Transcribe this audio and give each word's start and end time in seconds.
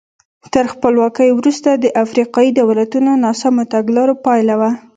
تر 0.53 0.65
خپلواکۍ 0.73 1.29
وروسته 1.33 1.69
د 1.73 1.85
افریقایي 2.03 2.51
دولتونو 2.59 3.11
ناسمو 3.23 3.63
تګلارو 3.73 4.13
پایله 4.25 4.55
وه. 4.59 4.71